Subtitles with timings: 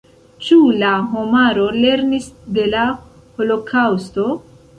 [0.45, 2.87] Ĉu la homaro lernis de la
[3.37, 4.27] holokaŭsto?